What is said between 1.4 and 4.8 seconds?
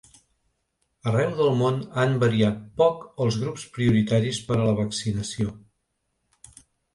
del món han variat poc els grups prioritaris per a la